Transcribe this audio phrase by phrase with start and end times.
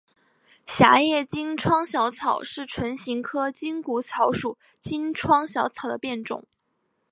[0.65, 6.47] 狭叶金疮小草是唇形科筋骨草属金疮小草的变种。